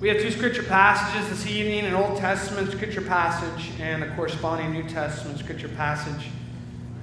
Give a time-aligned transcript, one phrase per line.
[0.00, 4.72] We have two scripture passages this evening an Old Testament scripture passage and a corresponding
[4.72, 6.30] New Testament scripture passage.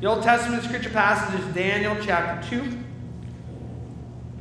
[0.01, 2.75] The Old Testament scripture passage is Daniel chapter 2,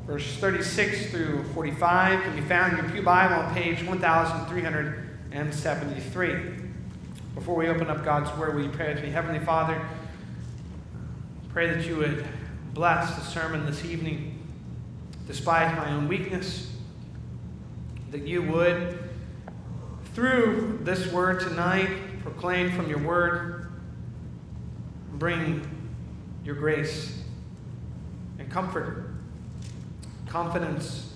[0.06, 2.22] verse 36 through 45.
[2.22, 6.34] Can be found in your Pew Bible on page 1373.
[7.34, 9.10] Before we open up God's Word, will you pray with me?
[9.10, 9.86] Heavenly Father,
[11.50, 12.24] pray that you would
[12.72, 14.38] bless the sermon this evening,
[15.26, 16.72] despite my own weakness
[18.10, 18.98] that you would,
[20.14, 21.88] through this word tonight,
[22.22, 23.70] proclaim from your word,
[25.14, 25.68] bring
[26.44, 27.22] your grace
[28.38, 29.10] and comfort,
[30.26, 31.14] confidence,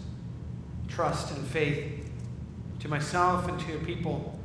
[0.88, 2.10] trust, and faith
[2.80, 4.38] to myself and to your people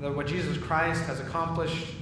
[0.00, 1.94] that what Jesus Christ has accomplished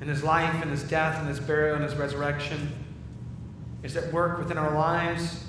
[0.00, 2.72] in his life and his death and his burial and his resurrection
[3.82, 5.44] is at work within our lives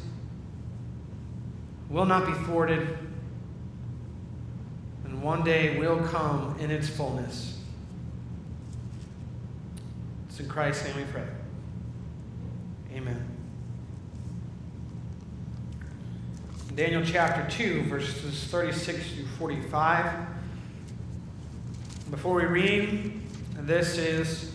[1.92, 2.98] will not be thwarted,
[5.04, 7.60] and one day will come in its fullness.
[10.30, 11.28] It's in Christ's name we pray.
[12.94, 13.28] Amen.
[16.76, 20.28] Daniel chapter 2, verses 36 through 45.
[22.10, 23.22] Before we read,
[23.60, 24.54] this is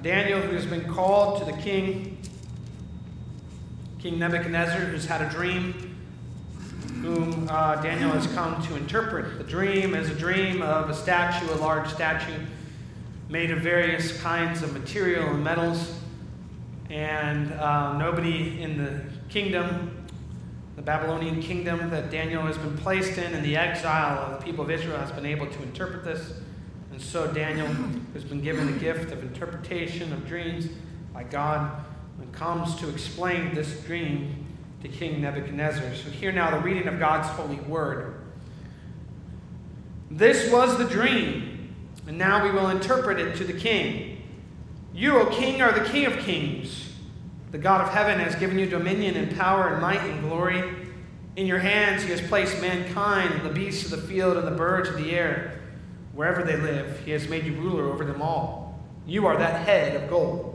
[0.00, 2.16] Daniel who has been called to the king,
[3.98, 5.91] King Nebuchadnezzar, who's had a dream
[7.02, 9.36] whom uh, Daniel has come to interpret.
[9.36, 12.38] The dream is a dream of a statue, a large statue,
[13.28, 15.98] made of various kinds of material and metals.
[16.90, 20.06] And uh, nobody in the kingdom,
[20.76, 24.64] the Babylonian kingdom that Daniel has been placed in, and the exile of the people
[24.64, 26.34] of Israel, has been able to interpret this.
[26.92, 27.66] And so Daniel
[28.12, 30.68] has been given the gift of interpretation of dreams
[31.12, 31.84] by God
[32.20, 34.41] and comes to explain this dream
[34.82, 35.94] to King Nebuchadnezzar.
[35.94, 38.16] So, hear now the reading of God's holy word.
[40.10, 41.74] This was the dream,
[42.06, 44.22] and now we will interpret it to the king.
[44.92, 46.92] You, O king, are the king of kings.
[47.52, 50.62] The God of heaven has given you dominion and power and might and glory.
[51.36, 54.52] In your hands, he has placed mankind and the beasts of the field and the
[54.52, 55.60] birds of the air.
[56.12, 58.80] Wherever they live, he has made you ruler over them all.
[59.06, 60.51] You are that head of gold.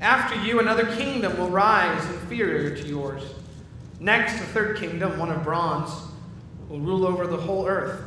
[0.00, 3.22] After you, another kingdom will rise inferior to yours.
[4.00, 5.90] Next, a third kingdom, one of bronze,
[6.68, 8.00] will rule over the whole earth.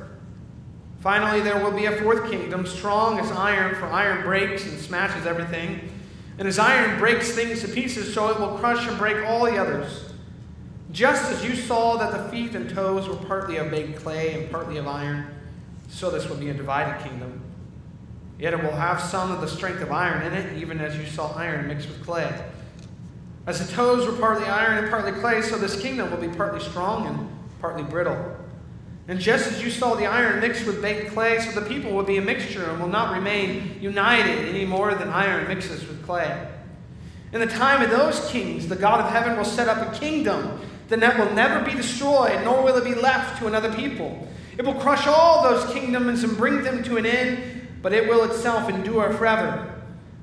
[1.02, 5.26] Finally, there will be a fourth kingdom, strong as iron, for iron breaks and smashes
[5.26, 5.92] everything.
[6.38, 9.58] And as iron breaks things to pieces, so it will crush and break all the
[9.58, 10.06] others.
[10.92, 14.52] Just as you saw that the feet and toes were partly of baked clay and
[14.52, 15.28] partly of iron,
[15.90, 17.42] so this will be a divided kingdom.
[18.42, 21.06] Yet it will have some of the strength of iron in it, even as you
[21.06, 22.34] saw iron mixed with clay.
[23.46, 26.60] As the toes were partly iron and partly clay, so this kingdom will be partly
[26.60, 27.30] strong and
[27.60, 28.36] partly brittle.
[29.08, 32.04] And just as you saw the iron mixed with baked clay, so the people will
[32.04, 36.48] be a mixture and will not remain united any more than iron mixes with clay.
[37.34, 40.60] In the time of those kings, the God of heaven will set up a kingdom
[40.88, 44.28] that will never be destroyed, nor will it be left to another people.
[44.58, 48.24] It will crush all those kingdoms and bring them to an end but it will
[48.24, 49.82] itself endure forever.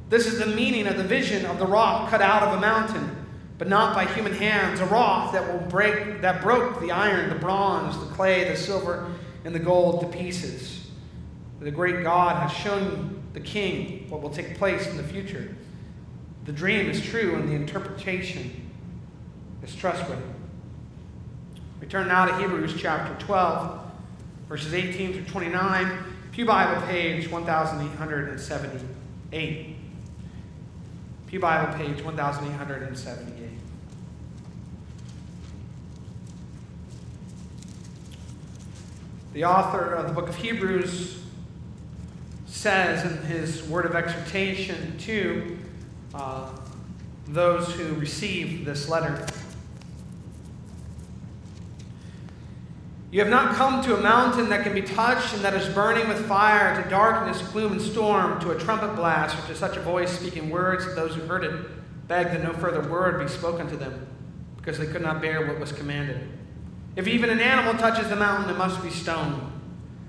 [0.09, 3.27] This is the meaning of the vision of the rock cut out of a mountain,
[3.59, 7.35] but not by human hands, a rock that will break that broke the iron, the
[7.35, 9.11] bronze, the clay, the silver,
[9.45, 10.87] and the gold to pieces.
[11.61, 15.55] The great God has shown the king what will take place in the future.
[16.45, 18.71] The dream is true and the interpretation
[19.63, 20.23] is trustworthy.
[21.81, 23.81] We turn now to Hebrews chapter 12,
[24.49, 25.99] verses 18 through 29.
[26.39, 29.77] Pew Bible page 1878.
[31.27, 33.51] Pew Bible page 1878.
[39.33, 41.25] The author of the book of Hebrews
[42.47, 45.59] says in his word of exhortation to
[46.15, 46.51] uh,
[47.27, 49.27] those who receive this letter
[53.11, 56.09] You have not come to a mountain that can be touched and that is burning
[56.09, 59.81] with fire, to darkness, gloom, and storm, to a trumpet blast, or to such a
[59.81, 63.67] voice speaking words that those who heard it begged that no further word be spoken
[63.69, 64.07] to them,
[64.59, 66.21] because they could not bear what was commanded.
[66.97, 69.41] If even an animal touches the mountain, it must be stoned.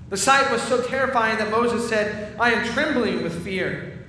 [0.10, 4.08] The sight was so terrifying that Moses said, I am trembling with fear.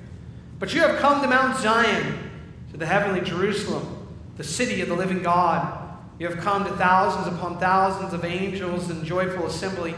[0.59, 2.31] But you have come to Mount Zion,
[2.73, 5.80] to the heavenly Jerusalem, the city of the living God
[6.21, 9.95] you have come to thousands upon thousands of angels in joyful assembly,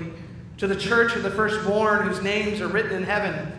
[0.56, 3.52] to the church of the firstborn whose names are written in heaven,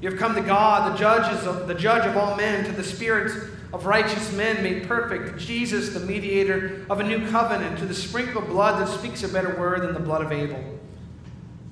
[0.00, 2.82] You have come to God, the, judges of, the judge of all men, to the
[2.82, 3.34] spirits
[3.74, 8.46] of righteous men made perfect, Jesus, the mediator of a new covenant, to the sprinkled
[8.46, 10.64] blood that speaks a better word than the blood of Abel.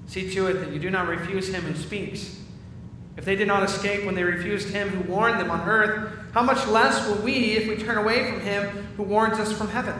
[0.06, 2.38] See to it that you do not refuse him who speaks.
[3.16, 6.42] If they did not escape when they refused him who warned them on earth, how
[6.42, 9.94] much less will we if we turn away from him who warns us from heaven?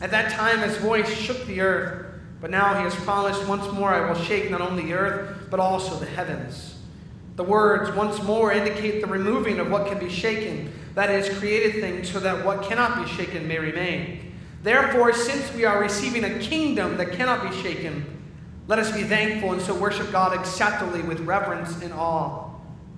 [0.00, 2.06] At that time, his voice shook the earth.
[2.40, 5.58] But now he has promised, once more I will shake not only the earth, but
[5.58, 6.76] also the heavens.
[7.34, 11.80] The words, once more, indicate the removing of what can be shaken, that is, created
[11.80, 14.34] things, so that what cannot be shaken may remain.
[14.62, 18.04] Therefore, since we are receiving a kingdom that cannot be shaken,
[18.66, 22.50] let us be thankful and so worship God acceptably with reverence and awe.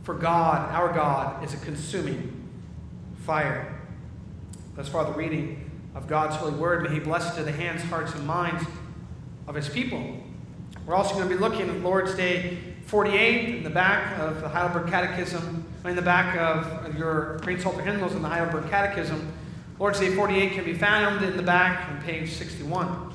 [0.02, 2.50] For God, our God, is a consuming
[3.24, 3.78] fire.
[4.74, 5.59] That's far, the reading
[5.94, 6.82] of God's holy word.
[6.82, 8.64] May He bless it to the hands, hearts, and minds
[9.46, 10.16] of his people.
[10.86, 14.48] We're also going to be looking at Lord's Day 48 in the back of the
[14.48, 19.32] Heidelberg Catechism, in the back of your Green Psalter hymnals in the Heidelberg Catechism.
[19.78, 23.12] Lord's Day 48 can be found in the back on page 61.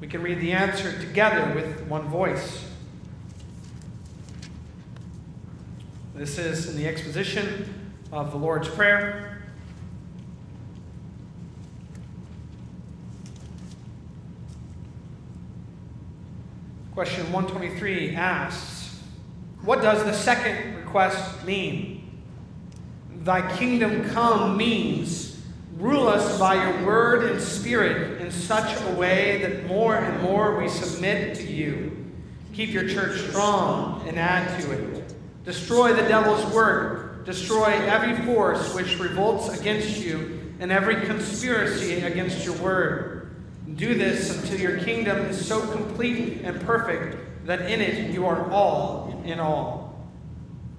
[0.00, 2.64] We can read the answer together with one voice.
[6.14, 9.29] This is in the exposition of the Lord's Prayer.
[16.94, 18.98] Question 123 asks
[19.62, 22.20] What does the second request mean?
[23.22, 25.40] Thy kingdom come means
[25.76, 30.58] rule us by your word and spirit in such a way that more and more
[30.58, 32.12] we submit to you.
[32.54, 35.14] Keep your church strong and add to it.
[35.44, 37.24] Destroy the devil's work.
[37.24, 43.19] Destroy every force which revolts against you and every conspiracy against your word
[43.80, 47.16] do this until your kingdom is so complete and perfect
[47.46, 49.98] that in it you are all in all.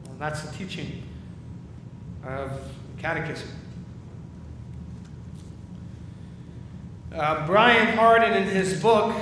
[0.06, 1.02] Well, that's the teaching
[2.24, 2.52] of
[3.00, 3.50] Catechism.
[7.12, 9.16] Uh, Brian Hardin, in his book,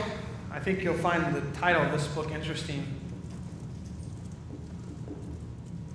[0.52, 2.86] I think you'll find the title of this book interesting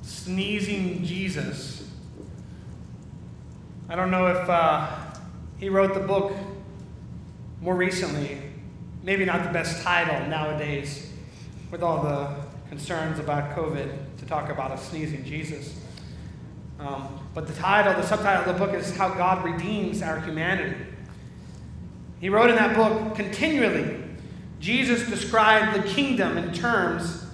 [0.01, 1.87] Sneezing Jesus.
[3.91, 4.89] I don't know if uh,
[5.59, 6.33] he wrote the book
[7.65, 8.43] more recently,
[9.03, 11.11] maybe not the best title nowadays
[11.71, 12.29] with all the
[12.69, 15.75] concerns about COVID to talk about a sneezing Jesus.
[16.79, 20.77] Um, but the title, the subtitle of the book is How God Redeems Our Humanity.
[22.21, 23.99] He wrote in that book continually,
[24.61, 27.25] Jesus described the kingdom in terms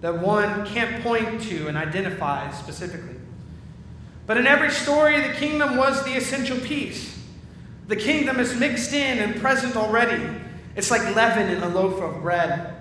[0.00, 3.20] that one can't point to and identify specifically.
[4.26, 7.15] But in every story, the kingdom was the essential piece.
[7.88, 10.24] The kingdom is mixed in and present already.
[10.74, 12.74] It's like leaven in a loaf of bread.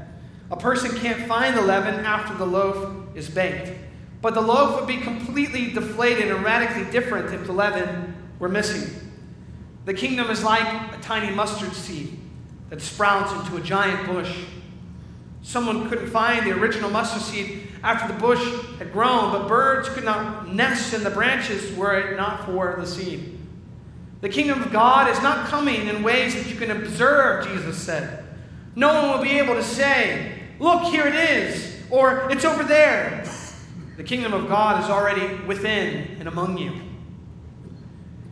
[0.50, 3.72] A person can't find the leaven after the loaf is baked.
[4.22, 9.12] But the loaf would be completely deflated and radically different if the leaven were missing.
[9.86, 12.20] The kingdom is like a tiny mustard seed
[12.70, 14.36] that sprouts into a giant bush.
[15.44, 18.44] Someone couldn't find the original mustard seed after the bush
[18.80, 22.88] had grown, but birds could not nest in the branches were it not for the
[22.88, 23.38] seed.
[24.22, 28.26] The kingdom of God is not coming in ways that you can observe, Jesus said.
[28.76, 33.26] No one will be able to say, Look, here it is, or it's over there.
[33.98, 36.82] The kingdom of God is already within and among you.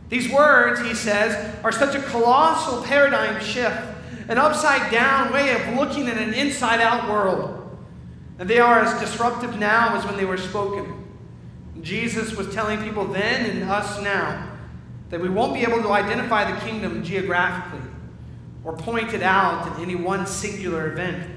[0.08, 3.82] These words, he says, are such a colossal paradigm shift,
[4.28, 7.60] an upside down way of looking at an inside out world.
[8.38, 11.04] And they are as disruptive now as when they were spoken.
[11.82, 14.53] Jesus was telling people then and us now
[15.14, 17.88] that we won't be able to identify the kingdom geographically
[18.64, 21.30] or point it out in any one singular event.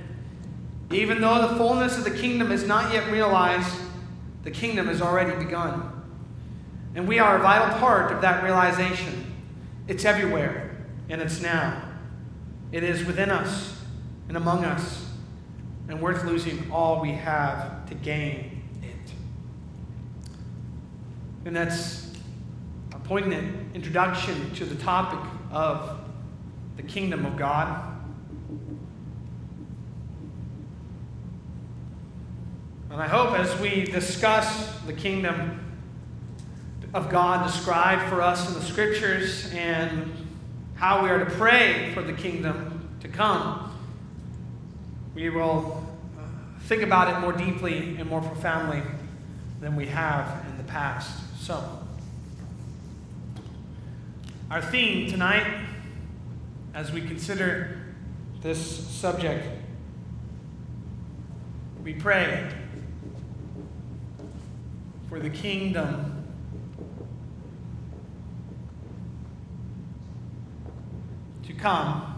[0.90, 3.72] Even though the fullness of the kingdom is not yet realized,
[4.42, 5.92] the kingdom has already begun.
[6.96, 9.32] And we are a vital part of that realization.
[9.88, 10.76] It's everywhere,
[11.08, 11.80] and it's now.
[12.72, 13.80] It is within us
[14.28, 15.06] and among us,
[15.88, 19.12] and worth losing all we have to gain it.
[21.46, 22.07] And that's
[23.08, 25.98] poignant introduction to the topic of
[26.76, 27.98] the kingdom of God.
[32.92, 35.58] And I hope as we discuss the kingdom
[36.94, 40.12] of God described for us in the scriptures and
[40.76, 43.74] how we are to pray for the kingdom to come,
[45.16, 45.82] we will
[46.18, 46.24] uh,
[46.64, 48.82] think about it more deeply and more profoundly
[49.62, 51.22] than we have in the past.
[51.40, 51.87] So,
[54.50, 55.46] our theme tonight,
[56.74, 57.82] as we consider
[58.42, 59.46] this subject,
[61.84, 62.50] we pray
[65.10, 66.14] for the kingdom.
[71.46, 72.14] To come.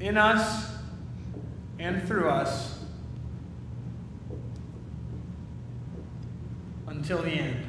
[0.00, 0.72] In us
[1.78, 2.73] and through us
[6.94, 7.66] until the end.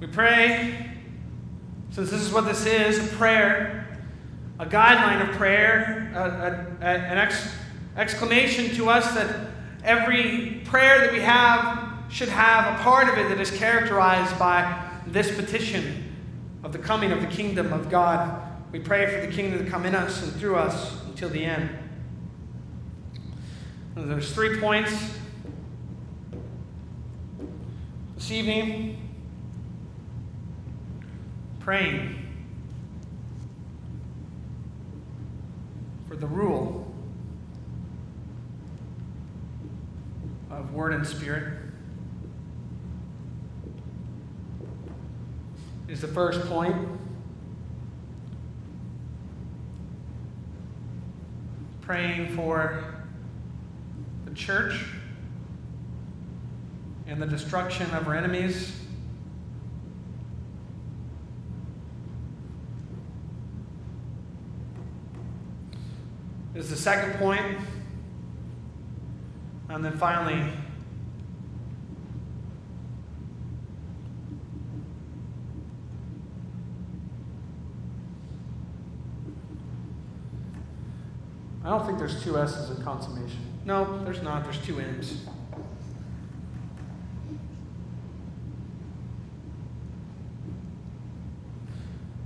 [0.00, 0.90] We pray,
[1.90, 3.98] since this is what this is a prayer,
[4.58, 7.54] a guideline of prayer, a, a, a, an ex,
[7.96, 9.48] exclamation to us that
[9.84, 14.90] every prayer that we have should have a part of it that is characterized by
[15.06, 16.12] this petition
[16.64, 18.42] of the coming of the kingdom of God.
[18.72, 21.70] We pray for the kingdom to come in us and through us until the end.
[23.94, 24.90] There's three points
[28.14, 29.10] this evening.
[31.60, 32.26] Praying
[36.08, 36.90] for the rule
[40.50, 41.58] of word and spirit.
[45.86, 46.74] Is the first point.
[51.82, 53.01] Praying for
[54.32, 54.82] the church
[57.06, 58.72] and the destruction of our enemies.
[66.54, 67.58] Is the second point.
[69.68, 70.50] And then finally,
[81.64, 83.51] I don't think there's two S's in consummation.
[83.64, 84.44] No, there's not.
[84.44, 85.24] There's two M's.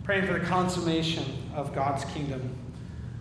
[0.04, 1.24] Praying for the consummation
[1.54, 2.56] of God's kingdom.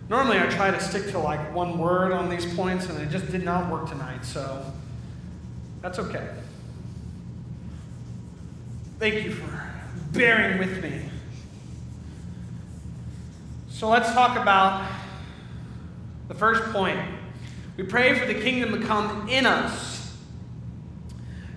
[0.08, 3.30] Normally, I try to stick to like one word on these points, and it just
[3.30, 4.64] did not work tonight, so
[5.82, 6.28] that's okay.
[8.98, 9.70] Thank you for
[10.12, 11.10] bearing with me.
[13.68, 14.88] So let's talk about
[16.28, 17.15] the first point.
[17.76, 20.16] We pray for the kingdom to come in us,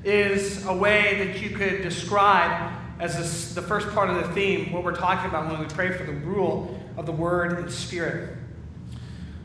[0.03, 4.71] is a way that you could describe as this, the first part of the theme,
[4.73, 8.37] what we're talking about when we pray for the rule of the word and spirit.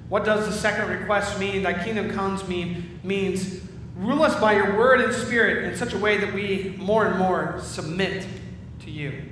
[0.09, 1.63] What does the second request mean?
[1.63, 3.61] Thy kingdom comes mean means
[3.97, 7.19] rule us by your word and spirit in such a way that we more and
[7.19, 8.27] more submit
[8.81, 9.23] to you.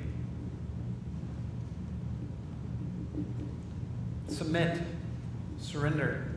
[4.28, 4.80] Submit,
[5.58, 6.31] surrender.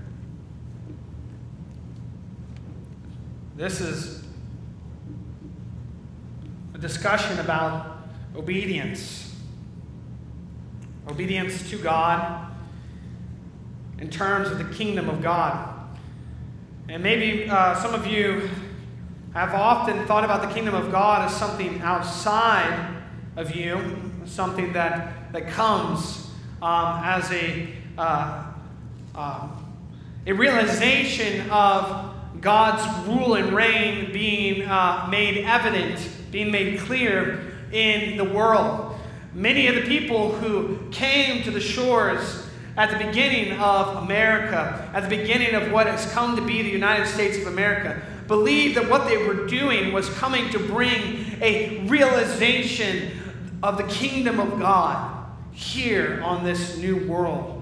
[3.55, 4.21] This is
[6.73, 7.99] a discussion about
[8.35, 9.33] obedience.
[11.07, 12.51] Obedience to God
[13.97, 15.73] in terms of the kingdom of God.
[16.89, 18.49] And maybe uh, some of you
[19.33, 23.03] have often thought about the kingdom of God as something outside
[23.37, 26.29] of you, something that, that comes
[26.61, 28.51] um, as a, uh,
[29.15, 29.47] uh,
[30.27, 32.14] a realization of
[32.45, 35.99] God's rule and reign being uh, made evident,
[36.29, 38.99] being made clear in the world.
[39.33, 42.47] Many of the people who came to the shores
[42.77, 46.69] at the beginning of America, at the beginning of what has come to be the
[46.69, 51.83] United States of America, believed that what they were doing was coming to bring a
[51.87, 53.09] realization
[53.63, 57.54] of the kingdom of God here on this new world.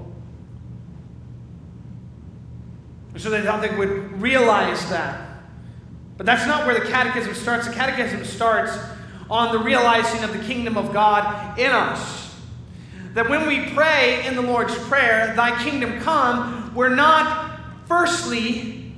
[3.17, 5.29] So they thought they would realize that.
[6.17, 7.67] But that's not where the catechism starts.
[7.67, 8.77] The catechism starts
[9.29, 12.35] on the realizing of the kingdom of God in us.
[13.13, 18.91] That when we pray in the Lord's Prayer, Thy kingdom come, we're not firstly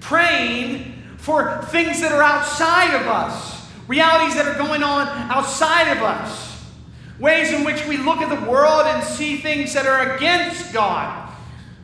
[0.00, 6.02] praying for things that are outside of us, realities that are going on outside of
[6.02, 6.64] us,
[7.18, 11.25] ways in which we look at the world and see things that are against God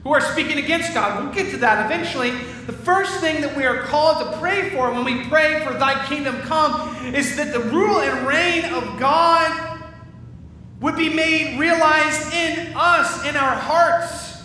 [0.02, 1.22] who are speaking against God.
[1.22, 2.30] We'll get to that eventually.
[2.66, 6.04] The first thing that we are called to pray for when we pray for thy
[6.06, 9.80] kingdom come is that the rule and reign of God
[10.80, 14.42] would be made realized in us, in our hearts.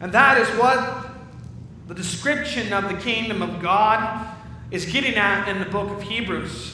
[0.00, 1.08] And that is what
[1.88, 4.28] the description of the kingdom of God
[4.70, 6.73] is getting at in the book of Hebrews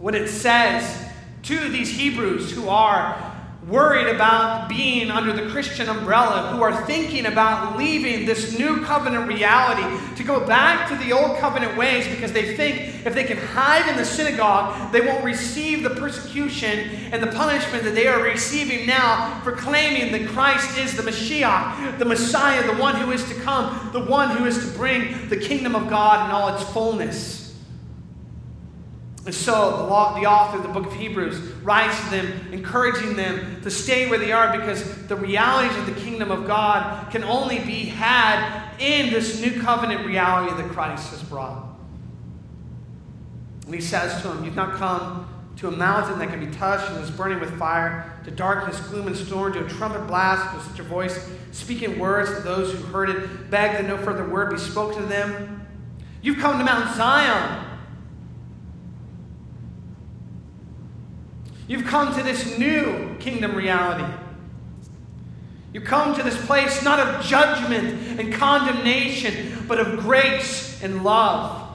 [0.00, 1.06] when it says
[1.42, 3.36] to these Hebrews who are
[3.68, 9.28] worried about being under the Christian umbrella, who are thinking about leaving this new covenant
[9.28, 13.36] reality to go back to the old covenant ways because they think if they can
[13.36, 16.78] hide in the synagogue, they won't receive the persecution
[17.12, 21.98] and the punishment that they are receiving now for claiming that Christ is the Mashiach,
[21.98, 25.36] the Messiah, the one who is to come, the one who is to bring the
[25.36, 27.39] kingdom of God in all its fullness.
[29.26, 33.16] And so the, law, the author of the book of Hebrews writes to them, encouraging
[33.16, 37.22] them to stay where they are because the realities of the kingdom of God can
[37.24, 41.66] only be had in this new covenant reality that Christ has brought.
[43.66, 46.90] And he says to them, You've not come to a mountain that can be touched
[46.90, 50.64] and is burning with fire, to darkness, gloom, and storm, to a trumpet blast with
[50.64, 54.50] such a voice, speaking words to those who heard it, beg that no further word
[54.50, 55.66] be spoken to them.
[56.22, 57.69] You've come to Mount Zion
[61.70, 64.12] You've come to this new kingdom reality.
[65.72, 71.70] You come to this place not of judgment and condemnation, but of grace and love.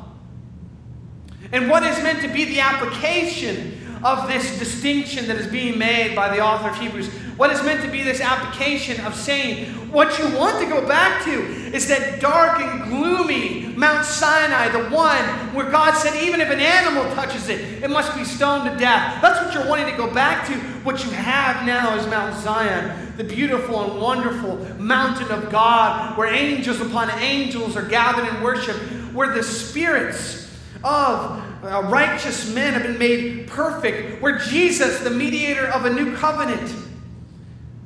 [1.54, 6.14] And what is meant to be the application of this distinction that is being made
[6.14, 10.20] by the author of Hebrews what is meant to be this application of saying what
[10.20, 11.32] you want to go back to
[11.74, 15.24] is that dark and gloomy Mount Sinai, the one
[15.56, 19.22] where God said, even if an animal touches it, it must be stoned to death.
[19.22, 20.54] That's what you're wanting to go back to.
[20.84, 26.28] What you have now is Mount Zion, the beautiful and wonderful mountain of God, where
[26.28, 28.76] angels upon angels are gathered in worship,
[29.14, 30.50] where the spirits
[30.84, 36.16] of uh, righteous men have been made perfect, where Jesus, the mediator of a new
[36.18, 36.74] covenant,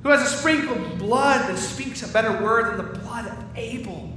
[0.04, 4.14] who has a sprinkled blood that speaks a better word than the blood of Abel.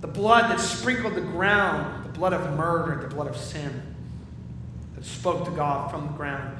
[0.00, 3.94] The blood that sprinkled the ground, the blood of murder, the blood of sin,
[4.94, 6.56] that spoke to God from the ground.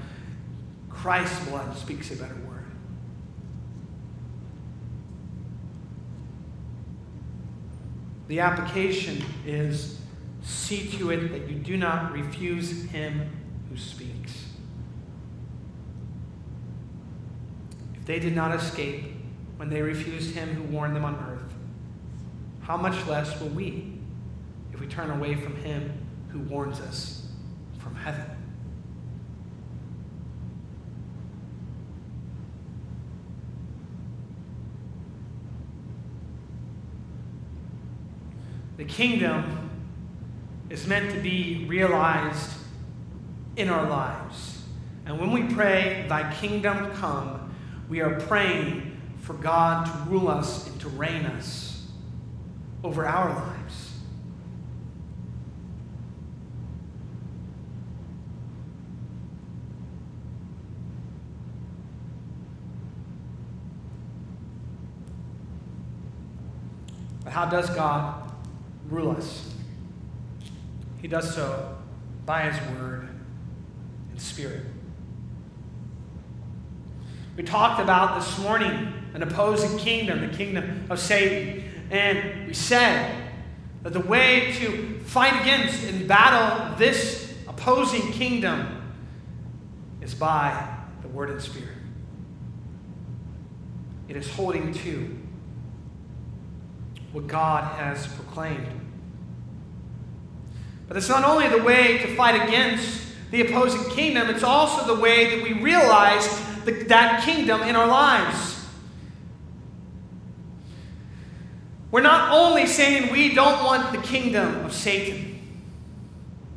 [0.88, 2.64] Christ's blood speaks a better word.
[8.28, 10.00] The application is
[10.42, 13.30] see to it that you do not refuse him
[13.68, 14.23] who speaks.
[18.04, 19.04] They did not escape
[19.56, 21.54] when they refused him who warned them on earth.
[22.62, 23.98] How much less will we
[24.72, 25.92] if we turn away from him
[26.30, 27.26] who warns us
[27.78, 28.24] from heaven?
[38.76, 39.70] The kingdom
[40.68, 42.50] is meant to be realized
[43.56, 44.62] in our lives.
[45.06, 47.43] And when we pray, Thy kingdom come,
[47.88, 51.86] we are praying for God to rule us and to reign us
[52.82, 53.92] over our lives.
[67.24, 68.30] But how does God
[68.90, 69.54] rule us?
[71.00, 71.78] He does so
[72.26, 73.08] by His Word
[74.10, 74.64] and Spirit.
[77.36, 81.64] We talked about this morning an opposing kingdom, the kingdom of Satan.
[81.90, 83.28] And we said
[83.82, 88.82] that the way to fight against and battle this opposing kingdom
[90.00, 91.68] is by the Word and Spirit.
[94.08, 95.18] It is holding to
[97.12, 98.80] what God has proclaimed.
[100.86, 105.00] But it's not only the way to fight against the opposing kingdom, it's also the
[105.00, 108.64] way that we realize the, that kingdom in our lives.
[111.90, 115.34] We're not only saying we don't want the kingdom of Satan.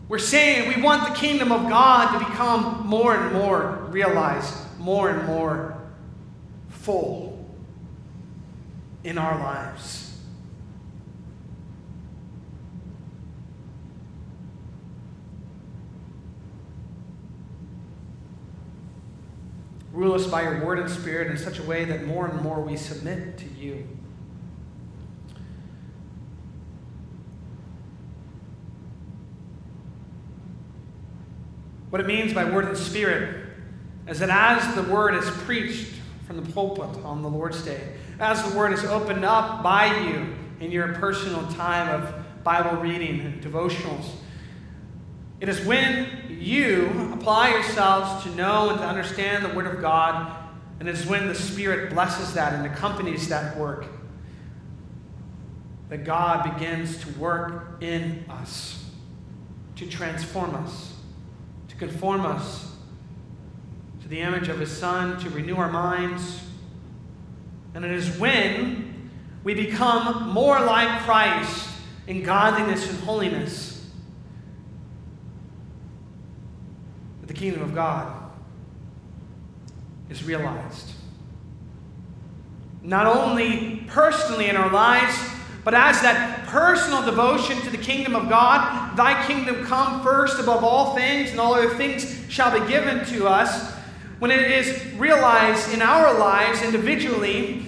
[0.09, 5.09] We're saying we want the kingdom of God to become more and more realized, more
[5.09, 5.77] and more
[6.69, 7.45] full
[9.03, 10.06] in our lives.
[19.97, 22.61] Rule us by your word and spirit in such a way that more and more
[22.61, 23.87] we submit to you.
[31.89, 33.47] What it means by word and spirit
[34.07, 35.95] is that as the word is preached
[36.27, 37.81] from the pulpit on the Lord's Day,
[38.19, 43.21] as the word is opened up by you in your personal time of Bible reading
[43.21, 44.05] and devotionals,
[45.39, 50.35] it is when you apply yourselves to know and to understand the Word of God,
[50.79, 53.85] and it is when the Spirit blesses that and accompanies that work
[55.89, 58.85] that God begins to work in us,
[59.77, 60.93] to transform us,
[61.69, 62.75] to conform us
[64.01, 66.41] to the image of his Son, to renew our minds.
[67.73, 69.11] And it is when
[69.43, 71.69] we become more like Christ
[72.05, 73.89] in godliness and holiness
[77.21, 78.31] that the kingdom of God
[80.09, 80.91] is realized.
[82.81, 85.17] Not only personally in our lives,
[85.63, 90.63] but as that personal devotion to the kingdom of God, thy kingdom come first above
[90.63, 93.73] all things, and all other things shall be given to us.
[94.19, 97.65] When it is realized in our lives individually,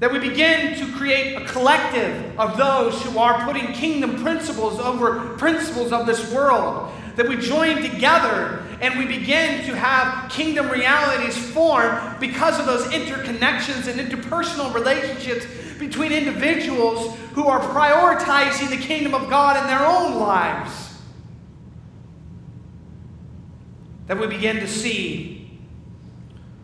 [0.00, 5.36] that we begin to create a collective of those who are putting kingdom principles over
[5.36, 6.92] principles of this world.
[7.16, 12.84] That we join together and we begin to have kingdom realities form because of those
[12.86, 15.46] interconnections and interpersonal relationships
[15.78, 20.94] between individuals who are prioritizing the kingdom of God in their own lives.
[24.06, 25.58] That we begin to see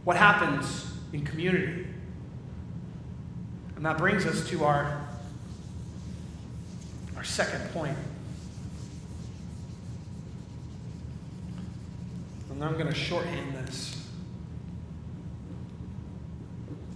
[0.04, 1.86] what happens in community.
[3.76, 5.06] And that brings us to our,
[7.16, 7.96] our second point.
[12.52, 14.06] And I'm going to shorthand this.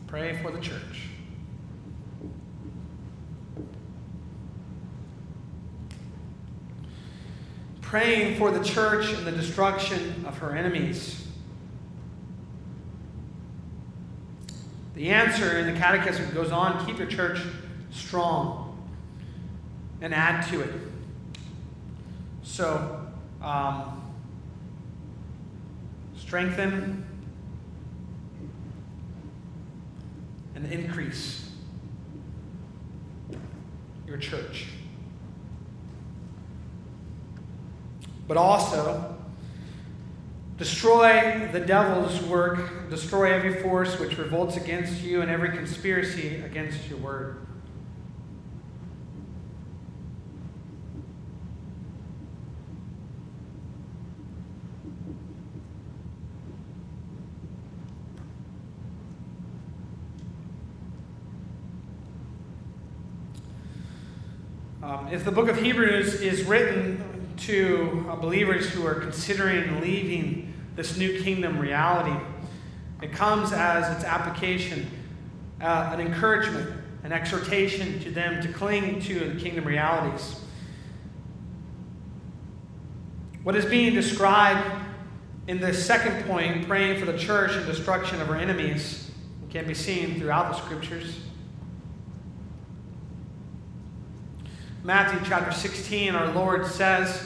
[0.06, 1.08] Pray for the church.
[7.80, 11.26] Praying for the church and the destruction of her enemies.
[14.94, 17.40] The answer in the Catechism goes on keep your church
[17.90, 18.86] strong
[20.00, 20.72] and add to it.
[22.42, 23.06] So,
[23.42, 24.05] um,
[26.26, 27.06] strengthen
[30.56, 31.50] and increase
[34.08, 34.66] your church.
[38.26, 39.16] But also,
[40.58, 46.88] destroy the devil's work, destroy every force which revolts against you and every conspiracy against
[46.88, 47.45] your word.
[64.86, 70.54] Um, if the book of Hebrews is written to uh, believers who are considering leaving
[70.76, 72.16] this new kingdom reality,
[73.02, 74.88] it comes as its application,
[75.60, 76.70] uh, an encouragement,
[77.02, 80.40] an exhortation to them to cling to the kingdom realities.
[83.42, 84.70] What is being described
[85.48, 89.10] in the second point, praying for the church and destruction of our enemies,
[89.50, 91.18] can be seen throughout the scriptures.
[94.86, 97.20] Matthew chapter 16, our Lord says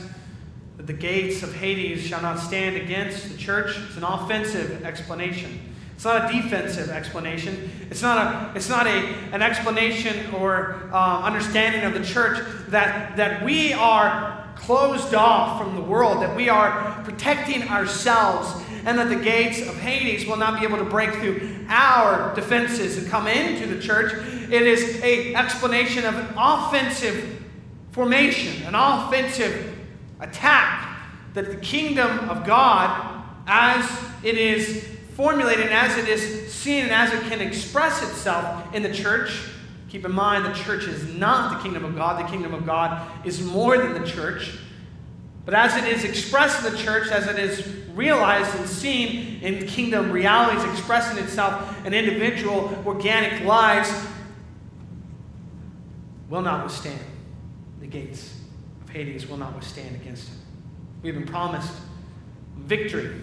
[0.79, 3.77] that the gates of Hades shall not stand against the church.
[3.87, 5.61] It's an offensive explanation.
[5.95, 7.71] It's not a defensive explanation.
[7.91, 8.91] It's not, a, it's not a,
[9.35, 15.77] an explanation or uh, understanding of the church that, that we are closed off from
[15.77, 20.59] the world, that we are protecting ourselves, and that the gates of Hades will not
[20.59, 24.15] be able to break through our defenses and come into the church.
[24.51, 27.40] It is an explanation of an offensive
[27.93, 29.79] formation, an offensive
[30.21, 30.99] attack
[31.35, 33.89] that the kingdom of God, as
[34.23, 38.93] it is formulated, as it is seen, and as it can express itself in the
[38.93, 39.49] church.
[39.89, 42.25] Keep in mind, the church is not the kingdom of God.
[42.25, 44.57] The kingdom of God is more than the church.
[45.45, 49.67] But as it is expressed in the church, as it is realized and seen in
[49.67, 53.93] kingdom realities expressing itself in individual organic lives,
[56.29, 57.01] will not withstand
[57.81, 58.39] the gates
[58.83, 60.37] of Hades will not withstand against him.
[61.03, 61.73] We've been promised
[62.57, 63.17] victory.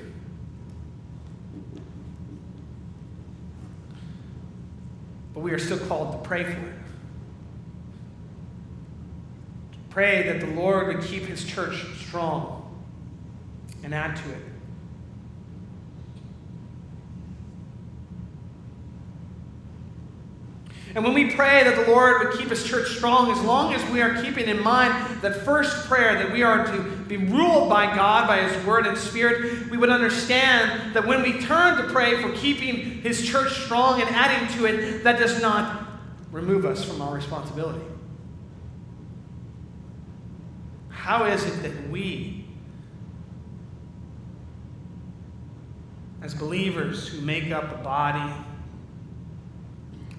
[5.33, 6.73] But we are still called to pray for it.
[9.71, 12.63] To pray that the Lord would keep his church strong
[13.83, 14.41] and add to it.
[20.97, 23.87] And when we pray that the Lord would keep his church strong, as long as
[23.91, 27.95] we are keeping in mind that first prayer, that we are to be ruled by
[27.95, 32.19] God, by his word and spirit, we would understand that when we turn to pray
[32.19, 35.87] for keeping his church strong and adding to it, that does not
[36.31, 37.85] remove us from our responsibility.
[40.89, 42.43] How is it that we,
[46.23, 48.33] as believers who make up a body,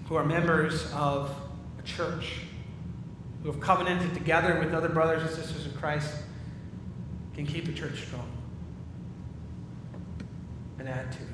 [0.09, 1.31] who are members of
[1.79, 2.41] a church,
[3.43, 6.13] who have covenanted together with other brothers and sisters in Christ,
[7.35, 8.29] can keep the church strong.
[10.79, 11.29] and add to it.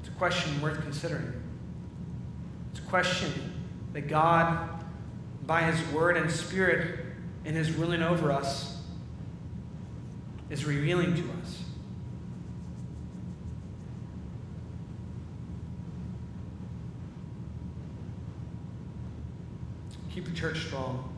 [0.00, 1.32] It's a question worth considering.
[2.70, 3.32] It's a question
[3.94, 4.84] that God,
[5.46, 7.00] by His Word and Spirit,
[7.46, 8.82] and His ruling over us,
[10.50, 11.62] is revealing to us.
[20.18, 21.14] Keep the church strong.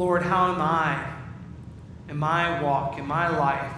[0.00, 1.12] Lord, how am I
[2.08, 3.70] in my walk, in my life,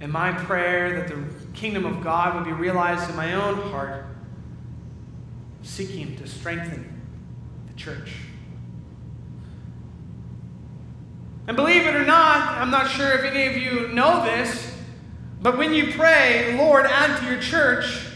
[0.00, 4.04] in my prayer that the kingdom of God would be realized in my own heart,
[5.64, 7.02] seeking to strengthen
[7.66, 8.12] the church?
[11.48, 14.72] And believe it or not, I'm not sure if any of you know this,
[15.40, 18.06] but when you pray, Lord, add to your church,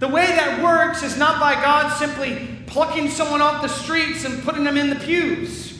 [0.00, 4.42] the way that works is not by God simply plucking someone off the streets and
[4.42, 5.73] putting them in the pews.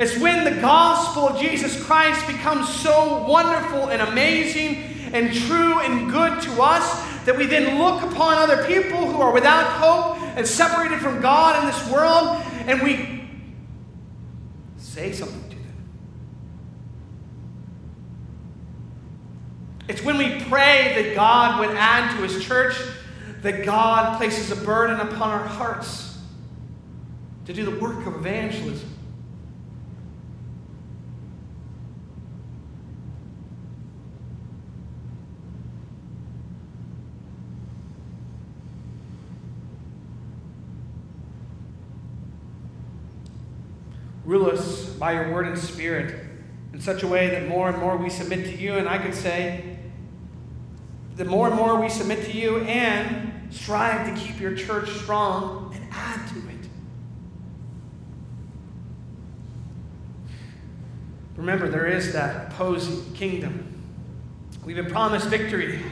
[0.00, 4.76] It's when the gospel of Jesus Christ becomes so wonderful and amazing
[5.12, 9.30] and true and good to us that we then look upon other people who are
[9.30, 13.28] without hope and separated from God in this world and we
[14.78, 15.88] say something to them.
[19.86, 22.74] It's when we pray that God would add to his church,
[23.42, 26.16] that God places a burden upon our hearts
[27.44, 28.88] to do the work of evangelism.
[44.30, 46.14] Rule us by your word and spirit
[46.72, 48.74] in such a way that more and more we submit to you.
[48.76, 49.76] And I could say,
[51.16, 55.72] the more and more we submit to you and strive to keep your church strong
[55.74, 56.68] and add to it.
[61.36, 63.82] Remember, there is that opposing kingdom.
[64.64, 65.82] We've been promised victory,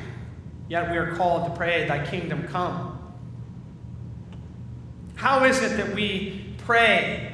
[0.68, 3.16] yet we are called to pray, Thy kingdom come.
[5.16, 7.27] How is it that we pray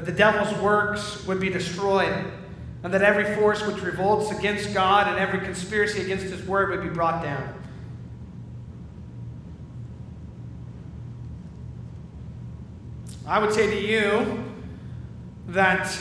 [0.00, 2.24] that the devil's works would be destroyed,
[2.82, 6.82] and that every force which revolts against God and every conspiracy against his word would
[6.82, 7.52] be brought down.
[13.26, 14.42] I would say to you
[15.48, 15.94] that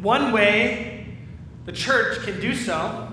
[0.00, 1.16] one way
[1.64, 3.08] the church can do so,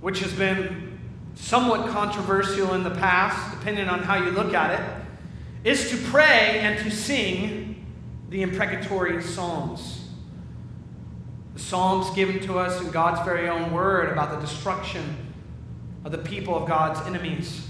[0.00, 0.96] which has been
[1.34, 5.03] somewhat controversial in the past, depending on how you look at it,
[5.64, 7.86] is to pray and to sing
[8.28, 10.08] the imprecatory psalms.
[11.54, 15.16] The psalms given to us in God's very own word about the destruction
[16.04, 17.66] of the people of God's enemies.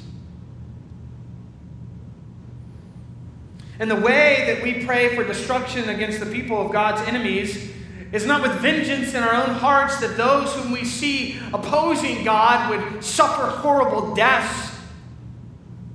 [3.78, 7.70] And the way that we pray for destruction against the people of God's enemies
[8.12, 12.70] is not with vengeance in our own hearts that those whom we see opposing God
[12.70, 14.76] would suffer horrible deaths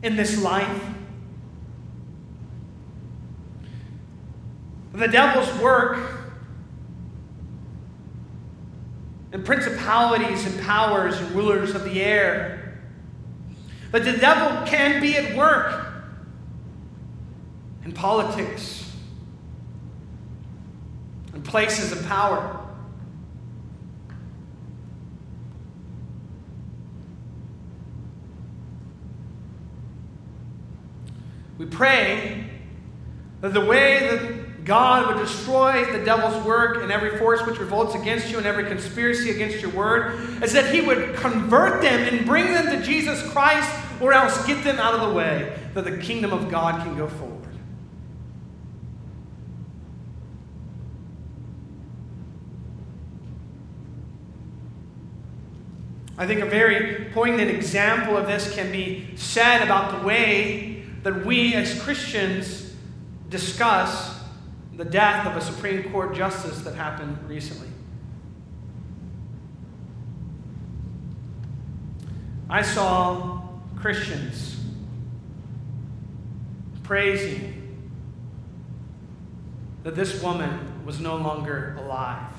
[0.03, 0.83] in this life.
[4.93, 6.19] The devil's work
[9.31, 12.79] and principalities and powers and rulers of the air.
[13.91, 15.93] But the devil can be at work
[17.85, 18.91] in politics
[21.33, 22.55] and places of power.
[31.57, 32.49] We pray
[33.41, 37.95] that the way that God would destroy the devil's work and every force which revolts
[37.95, 42.25] against you and every conspiracy against your word, is that he would convert them and
[42.25, 43.69] bring them to Jesus Christ
[43.99, 47.07] or else get them out of the way that the kingdom of God can go
[47.07, 47.39] forward.
[56.17, 61.25] I think a very poignant example of this can be said about the way that
[61.25, 62.73] we as Christians
[63.29, 64.18] discuss
[64.79, 67.67] the death of a Supreme Court justice that happened recently.
[72.49, 73.41] I saw
[73.75, 74.57] Christians
[76.83, 77.77] praising
[79.83, 82.31] that this woman was no longer alive.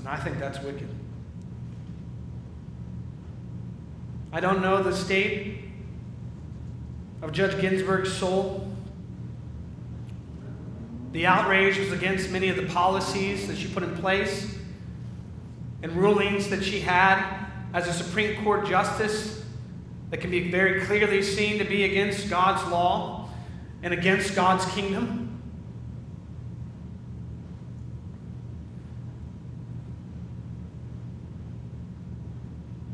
[0.00, 0.90] And I think that's wicked.
[4.32, 5.60] I don't know the state
[7.22, 8.63] of Judge Ginsburg's soul.
[11.14, 14.52] The outrage was against many of the policies that she put in place
[15.80, 19.44] and rulings that she had as a Supreme Court justice
[20.10, 23.28] that can be very clearly seen to be against God's law
[23.84, 25.40] and against God's kingdom.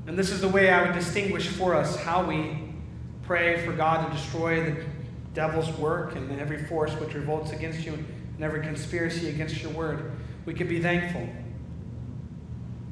[0.07, 2.75] And this is the way I would distinguish for us how we
[3.23, 4.85] pray for God to destroy the
[5.35, 10.13] devil's work and every force which revolts against you and every conspiracy against your word.
[10.45, 11.29] We could be thankful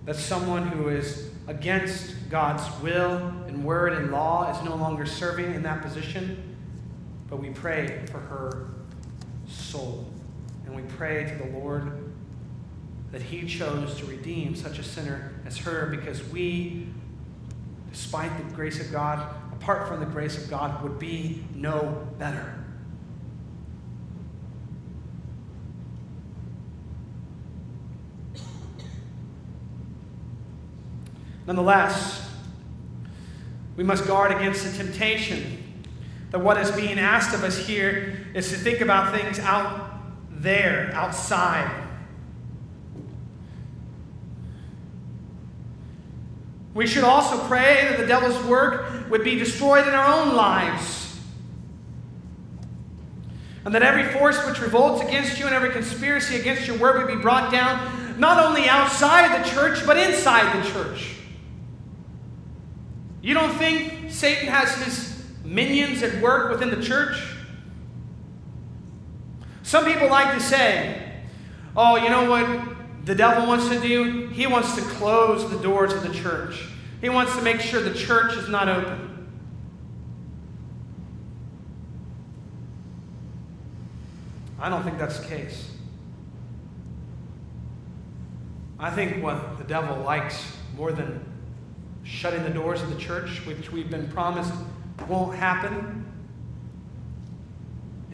[0.05, 5.55] that someone who is against God's will and word and law is no longer serving
[5.55, 6.57] in that position,
[7.29, 8.68] but we pray for her
[9.46, 10.07] soul.
[10.66, 12.12] And we pray to the Lord
[13.11, 16.88] that He chose to redeem such a sinner as her because we,
[17.90, 22.55] despite the grace of God, apart from the grace of God, would be no better.
[31.47, 32.31] Nonetheless,
[33.77, 35.85] we must guard against the temptation
[36.31, 40.90] that what is being asked of us here is to think about things out there,
[40.94, 41.88] outside.
[46.78, 51.18] We should also pray that the devil's work would be destroyed in our own lives.
[53.64, 57.12] And that every force which revolts against you and every conspiracy against your word would
[57.12, 61.16] be brought down, not only outside the church, but inside the church.
[63.22, 67.20] You don't think Satan has his minions at work within the church?
[69.64, 71.12] Some people like to say,
[71.76, 72.77] oh, you know what
[73.09, 74.27] the devil wants to do?
[74.27, 76.66] He wants to close the doors of the church.
[77.01, 79.31] He wants to make sure the church is not open.
[84.61, 85.71] I don't think that's the case.
[88.79, 91.25] I think what the devil likes more than
[92.03, 94.53] shutting the doors of the church, which we've been promised
[95.09, 96.05] won't happen,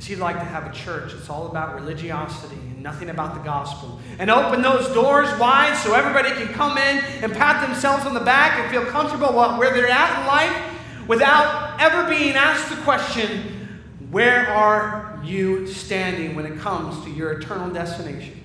[0.05, 3.41] is he'd like to have a church that's all about religiosity and nothing about the
[3.41, 3.99] gospel.
[4.19, 8.21] And open those doors wide so everybody can come in and pat themselves on the
[8.21, 13.79] back and feel comfortable where they're at in life without ever being asked the question,
[14.11, 18.41] Where are you standing when it comes to your eternal destination?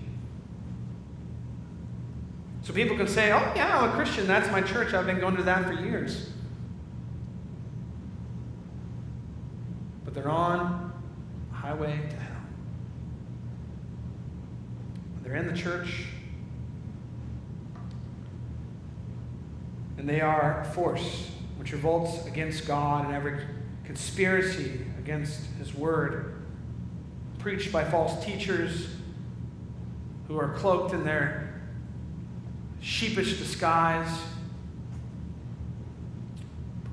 [2.64, 4.28] So people can say, oh, yeah, I'm a Christian.
[4.28, 4.94] That's my church.
[4.94, 6.30] I've been going to that for years.
[10.06, 10.89] But they're on
[11.62, 12.42] highway to hell.
[15.24, 16.06] They're in the church.
[19.98, 23.42] And they are a force which revolts against God and every
[23.84, 26.42] conspiracy against His word,
[27.40, 28.88] preached by false teachers
[30.28, 31.62] who are cloaked in their
[32.80, 34.22] sheepish disguise,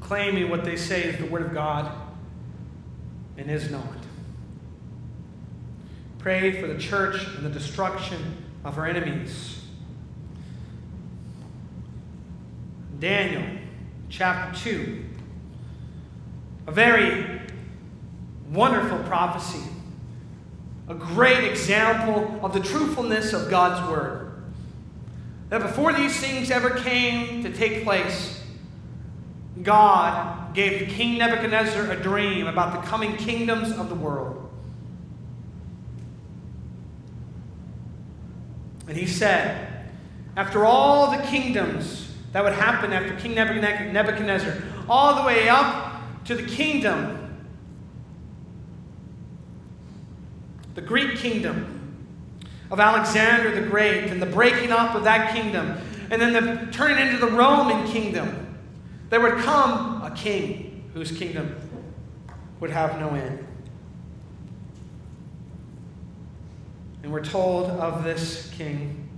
[0.01, 1.93] claiming what they say is the Word of God
[3.37, 4.06] and is not.
[6.27, 8.19] Pray for the church and the destruction
[8.65, 9.63] of her enemies.
[12.99, 13.45] Daniel
[14.09, 15.05] chapter 2.
[16.67, 17.43] A very
[18.51, 19.71] wonderful prophecy.
[20.89, 24.33] A great example of the truthfulness of God's Word
[25.49, 28.43] that before these things ever came to take place,
[29.63, 34.46] God gave King Nebuchadnezzar a dream about the coming kingdoms of the world.
[38.89, 39.91] And he said,
[40.37, 46.35] after all the kingdoms that would happen after King Nebuchadnezzar, all the way up to
[46.35, 47.37] the kingdom,
[50.75, 51.73] the Greek kingdom,
[52.71, 55.79] of Alexander the Great and the breaking up of that kingdom,
[56.11, 58.59] and then the turning into the Roman kingdom,
[59.09, 61.55] there would come a king whose kingdom
[62.61, 63.46] would have no end.
[67.07, 69.09] And we're told of this king.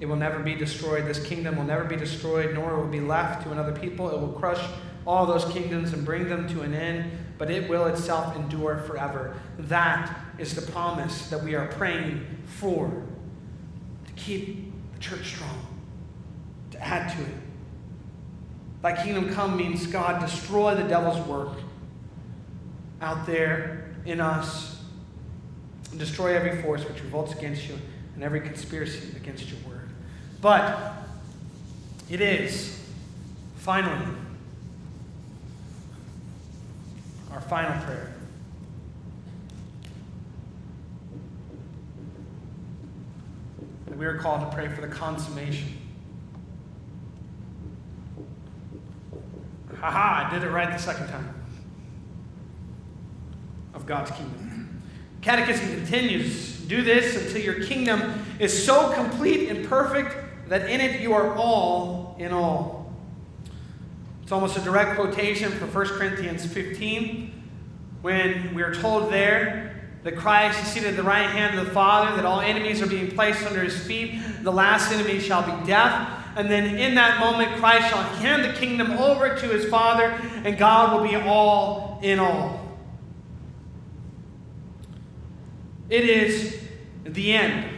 [0.00, 1.04] It will never be destroyed.
[1.04, 4.08] This kingdom will never be destroyed, nor will it be left to another people.
[4.08, 4.64] It will crush
[5.06, 9.36] all those kingdoms and bring them to an end but it will itself endure forever.
[9.58, 13.04] That is the promise that we are praying for
[14.06, 15.66] to keep the church strong,
[16.70, 17.34] to add to it.
[18.82, 21.58] Thy kingdom come means God destroy the devil's work
[23.00, 24.82] out there in us
[25.90, 27.78] and destroy every force which revolts against you
[28.14, 29.88] and every conspiracy against your word.
[30.40, 30.92] But
[32.10, 32.80] it is
[33.56, 34.06] finally
[37.32, 38.14] our final prayer.
[43.86, 45.78] That we are called to pray for the consummation
[49.84, 51.43] Aha, I did it right the second time.
[53.74, 54.82] Of God's kingdom.
[55.20, 60.16] Catechism continues do this until your kingdom is so complete and perfect
[60.48, 62.92] that in it you are all in all.
[64.22, 67.42] It's almost a direct quotation from 1 Corinthians 15
[68.00, 71.72] when we are told there that Christ is seated at the right hand of the
[71.72, 74.20] Father, that all enemies are being placed under his feet.
[74.42, 76.20] The last enemy shall be death.
[76.36, 80.10] And then in that moment, Christ shall hand the kingdom over to his Father,
[80.44, 82.63] and God will be all in all.
[85.90, 86.60] It is
[87.04, 87.70] the end.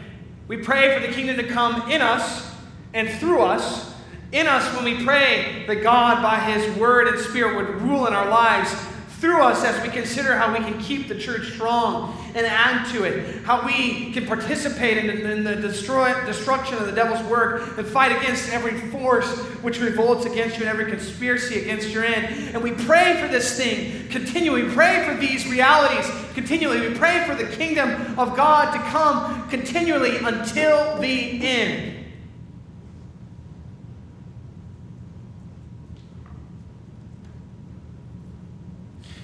[0.48, 2.54] We pray for the kingdom to come in us
[2.94, 3.94] and through us.
[4.32, 8.12] In us, when we pray that God, by his word and spirit, would rule in
[8.12, 8.74] our lives
[9.20, 13.02] through us as we consider how we can keep the church strong and add to
[13.04, 17.86] it, how we can participate in, in the destroy, destruction of the devil's work and
[17.86, 19.26] fight against every force
[19.62, 22.54] which revolts against you and every conspiracy against your end.
[22.54, 24.64] And we pray for this thing continually.
[24.64, 26.86] We pray for these realities continually.
[26.86, 32.04] We pray for the kingdom of God to come continually until the end.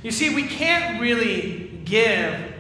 [0.03, 2.52] You see, we can't really give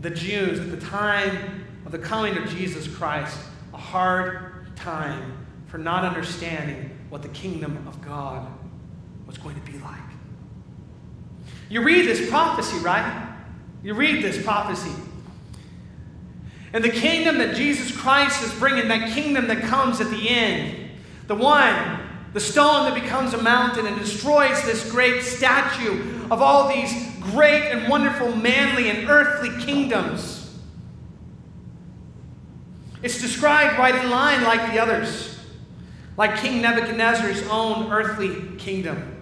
[0.00, 3.38] the Jews at the time of the coming of Jesus Christ
[3.72, 8.48] a hard time for not understanding what the kingdom of God
[9.26, 9.98] was going to be like.
[11.68, 13.28] You read this prophecy, right?
[13.82, 14.92] You read this prophecy.
[16.72, 20.90] And the kingdom that Jesus Christ is bringing, that kingdom that comes at the end,
[21.26, 22.00] the one
[22.32, 27.70] the stone that becomes a mountain and destroys this great statue of all these great
[27.70, 30.58] and wonderful manly and earthly kingdoms.
[33.02, 35.38] It's described right in line like the others,
[36.16, 39.16] like King Nebuchadnezzar's own earthly kingdom,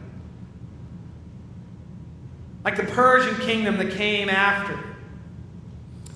[2.64, 4.78] like the Persian kingdom that came after,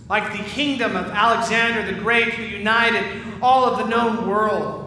[0.08, 4.80] like the kingdom of Alexander the Great who united all of the known world.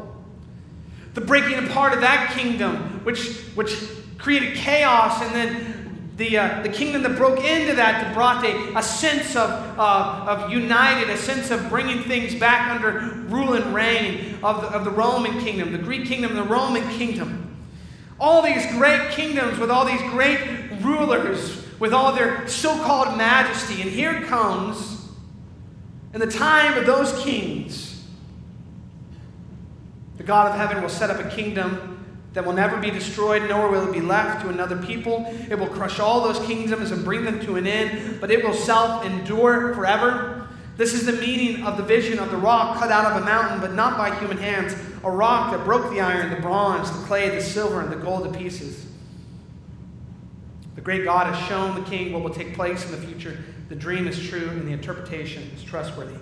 [1.13, 3.77] The breaking apart of that kingdom, which, which
[4.17, 5.74] created chaos, and then
[6.17, 10.49] the, uh, the kingdom that broke into that brought a, a sense of, uh, of
[10.51, 14.91] united, a sense of bringing things back under rule and reign of the, of the
[14.91, 17.57] Roman kingdom, the Greek kingdom, the Roman kingdom.
[18.17, 20.39] All these great kingdoms with all these great
[20.79, 23.81] rulers, with all their so called majesty.
[23.81, 25.09] And here comes,
[26.13, 28.05] in the time of those kings,
[30.15, 31.94] the God of heaven will set up a kingdom
[32.35, 35.25] that will never be destroyed, nor will it be left to another people.
[35.49, 38.53] It will crush all those kingdoms and bring them to an end, but it will
[38.53, 40.47] self endure forever.
[40.75, 43.61] This is the meaning of the vision of the rock cut out of a mountain,
[43.61, 44.75] but not by human hands,
[45.05, 48.31] a rock that broke the iron, the bronze, the clay, the silver, and the gold
[48.31, 48.85] to pieces.
[50.75, 53.41] The great God has shown the king what will take place in the future.
[53.69, 56.17] The dream is true, and the interpretation is trustworthy.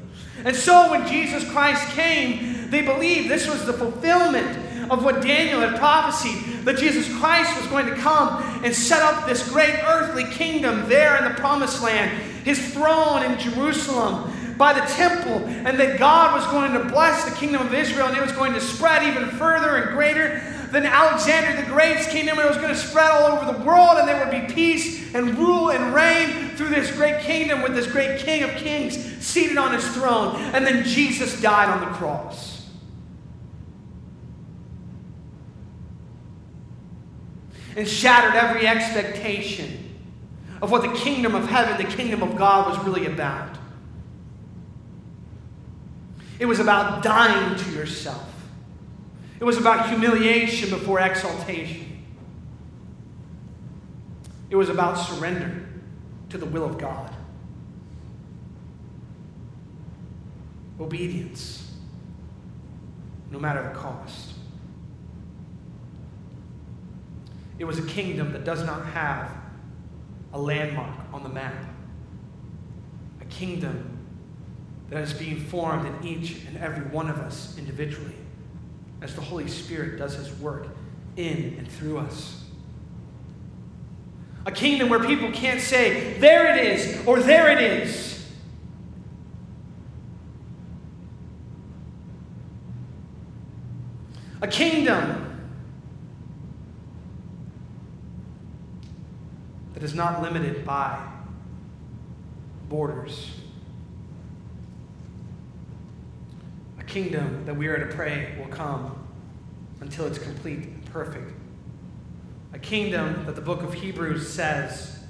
[0.45, 5.61] And so when Jesus Christ came, they believed this was the fulfillment of what Daniel
[5.61, 10.23] had prophesied that Jesus Christ was going to come and set up this great earthly
[10.25, 12.11] kingdom there in the promised land,
[12.45, 17.35] his throne in Jerusalem by the temple, and that God was going to bless the
[17.35, 20.41] kingdom of Israel and it was going to spread even further and greater
[20.71, 23.97] than Alexander the Great's kingdom, and it was going to spread all over the world,
[23.97, 27.85] and there would be peace and rule and reign through this great kingdom with this
[27.85, 30.35] great King of Kings seated on his throne.
[30.35, 32.52] And then Jesus died on the cross.
[37.76, 39.95] And shattered every expectation
[40.61, 43.57] of what the kingdom of heaven, the kingdom of God, was really about.
[46.39, 48.30] It was about dying to yourself.
[49.39, 52.03] It was about humiliation before exaltation.
[54.49, 55.65] It was about surrender
[56.30, 57.13] to the will of God.
[60.80, 61.71] Obedience,
[63.32, 64.32] no matter the cost.
[67.59, 69.31] It was a kingdom that does not have
[70.33, 71.53] a landmark on the map.
[73.21, 73.99] A kingdom
[74.89, 78.15] that is being formed in each and every one of us individually
[79.01, 80.67] as the Holy Spirit does his work
[81.15, 82.43] in and through us.
[84.45, 88.13] A kingdom where people can't say, there it is, or there it is.
[94.41, 95.32] A kingdom
[99.84, 100.97] that is not limited by
[102.69, 103.31] borders.
[106.79, 109.05] A kingdom that we are to pray will come
[109.81, 111.34] until it's complete and perfect.
[112.53, 115.03] A kingdom that the book of Hebrews says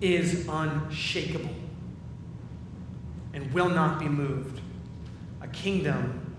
[0.00, 1.56] is unshakable
[3.34, 4.60] and will not be moved.
[5.40, 6.36] A kingdom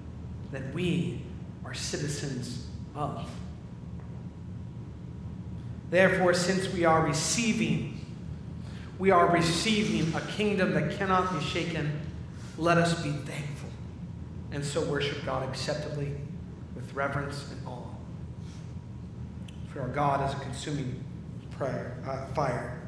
[0.54, 1.22] that we
[1.66, 2.66] are citizens
[2.96, 3.30] of.
[5.90, 8.06] Therefore, since we are receiving,
[9.00, 12.00] we are receiving a kingdom that cannot be shaken,
[12.58, 13.70] let us be thankful
[14.52, 16.12] and so worship God acceptably
[16.76, 17.84] with reverence and awe.
[19.72, 21.04] For our God is a consuming
[21.52, 22.82] prayer, uh, fire.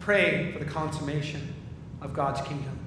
[0.00, 1.54] Pray for the consummation
[2.00, 2.78] of God's kingdom.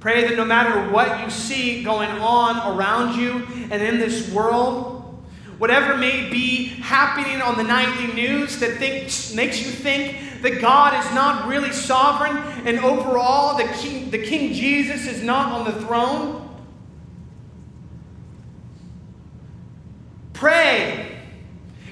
[0.00, 4.93] Pray that no matter what you see going on around you and in this world,
[5.64, 10.92] whatever may be happening on the nightly news that thinks, makes you think that God
[11.02, 12.36] is not really sovereign
[12.66, 16.54] and overall the King, the King Jesus is not on the throne.
[20.34, 21.22] Pray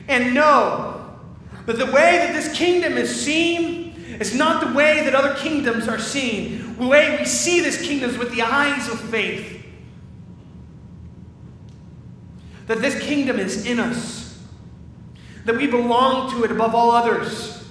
[0.07, 1.17] and know
[1.65, 5.89] that the way that this kingdom is seen is not the way that other kingdoms
[5.89, 6.77] are seen.
[6.77, 9.62] The way we see this kingdom is with the eyes of faith.
[12.67, 14.39] That this kingdom is in us,
[15.45, 17.65] that we belong to it above all others,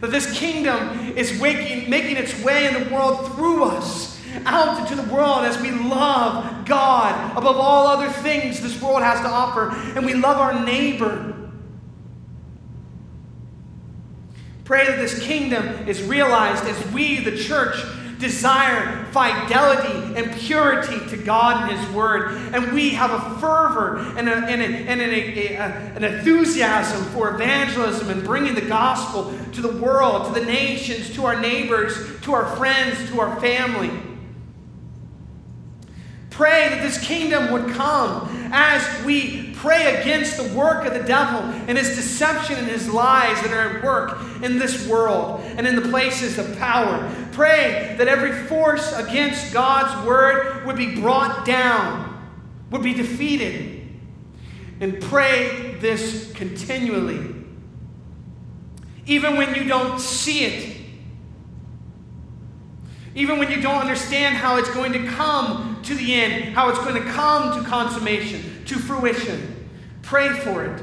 [0.00, 5.00] that this kingdom is waking, making its way in the world through us, out into
[5.00, 9.70] the world as we love God above all other things this world has to offer,
[9.96, 11.28] and we love our neighbor.
[14.64, 17.76] Pray that this kingdom is realized as we, the church,
[18.22, 22.32] desire fidelity and purity to God and His Word.
[22.54, 28.08] And we have a fervor and, a, and, a, and a, an enthusiasm for evangelism
[28.08, 32.56] and bringing the gospel to the world, to the nations, to our neighbors, to our
[32.56, 33.90] friends, to our family.
[36.32, 41.40] Pray that this kingdom would come as we pray against the work of the devil
[41.68, 45.76] and his deception and his lies that are at work in this world and in
[45.76, 47.08] the places of power.
[47.32, 52.20] Pray that every force against God's word would be brought down,
[52.70, 53.88] would be defeated.
[54.80, 57.36] And pray this continually.
[59.06, 60.81] Even when you don't see it,
[63.14, 66.78] even when you don't understand how it's going to come to the end, how it's
[66.78, 69.68] going to come to consummation, to fruition,
[70.02, 70.82] pray for it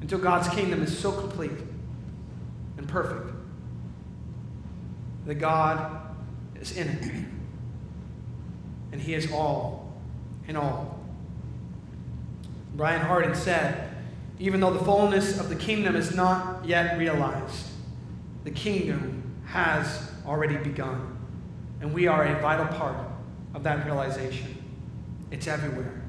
[0.00, 1.50] until God's kingdom is so complete
[2.78, 3.34] and perfect
[5.26, 6.14] that God
[6.60, 7.12] is in it.
[8.92, 9.92] And He is all
[10.46, 11.00] in all.
[12.76, 13.90] Brian Harding said,
[14.38, 17.66] even though the fullness of the kingdom is not yet realized,
[18.44, 19.15] the kingdom
[19.46, 21.16] has already begun.
[21.80, 22.96] And we are a vital part
[23.54, 24.62] of that realization.
[25.30, 26.02] It's everywhere,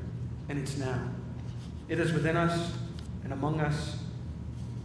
[0.49, 1.09] and it's now.
[1.87, 2.73] It is within us
[3.23, 3.97] and among us,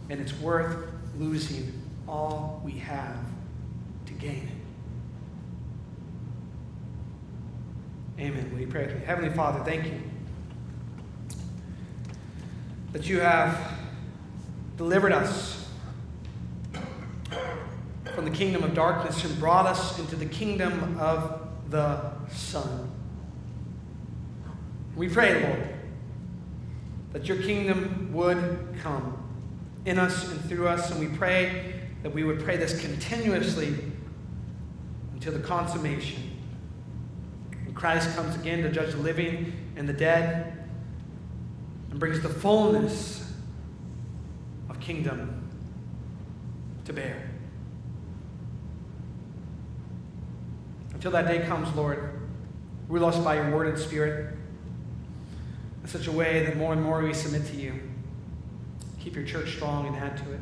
[0.09, 3.17] and it's worth losing all we have
[4.05, 4.49] to gain
[8.17, 8.21] it.
[8.21, 8.55] Amen.
[8.59, 9.01] You pray?
[9.05, 9.99] Heavenly Father, thank you
[12.91, 13.73] that you have
[14.77, 15.62] delivered us
[18.13, 22.91] from the kingdom of darkness and brought us into the kingdom of the Son.
[24.95, 25.69] We pray, Lord,
[27.13, 29.17] that your kingdom would come
[29.85, 33.75] in us and through us, and we pray that we would pray this continuously
[35.13, 36.31] until the consummation.
[37.65, 40.67] When Christ comes again to judge the living and the dead
[41.89, 43.33] and brings the fullness
[44.69, 45.49] of kingdom
[46.85, 47.32] to bear.
[51.03, 52.17] Until that day comes, Lord,
[52.87, 54.37] we're lost by your word and spirit
[55.81, 57.77] in such a way that more and more we submit to you.
[59.01, 60.39] Keep your church strong and add to it.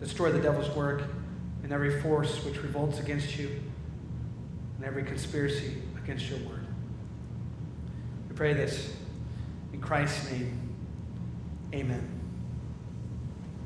[0.00, 1.04] Destroy the devil's work
[1.62, 3.48] and every force which revolts against you
[4.76, 6.66] and every conspiracy against your word.
[8.28, 8.92] We pray this
[9.72, 10.74] in Christ's name.
[11.72, 12.13] Amen.